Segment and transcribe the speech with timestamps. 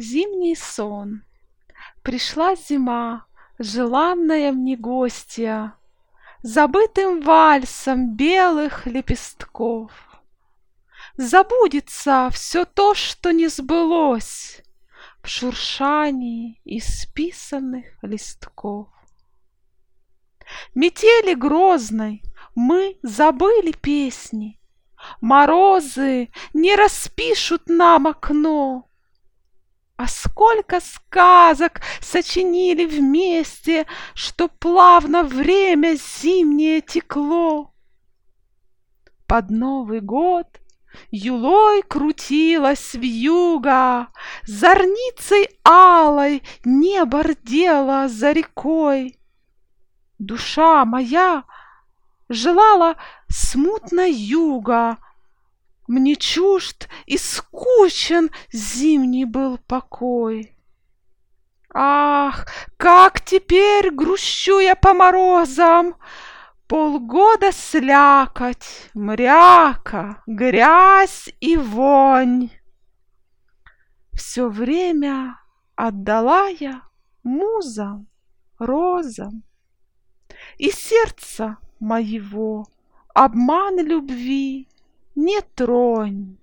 [0.00, 1.24] Зимний сон.
[2.02, 3.26] Пришла зима,
[3.58, 5.74] желанная мне гостья,
[6.42, 9.92] Забытым вальсом белых лепестков.
[11.18, 14.62] Забудется все то, что не сбылось
[15.22, 18.88] В шуршании исписанных листков.
[20.74, 22.22] Метели грозной
[22.54, 24.58] мы забыли песни,
[25.20, 28.89] Морозы не распишут нам окно,
[30.00, 37.74] а сколько сказок сочинили вместе, Что плавно время зимнее текло.
[39.26, 40.46] Под Новый год
[41.10, 44.08] юлой крутилась вьюга,
[44.46, 49.18] Зорницей алой небо рдело за рекой.
[50.18, 51.44] Душа моя
[52.30, 52.96] желала
[53.28, 54.96] смутно юга,
[55.90, 60.56] мне чужд и скучен зимний был покой.
[61.74, 65.96] Ах, как теперь грущу я по морозам!
[66.68, 72.50] Полгода слякоть, мряка, грязь и вонь.
[74.12, 75.40] Все время
[75.74, 76.82] отдала я
[77.24, 78.06] музам,
[78.60, 79.42] розам,
[80.56, 82.68] И сердца моего
[83.12, 84.68] обман любви
[85.14, 86.36] не тронь.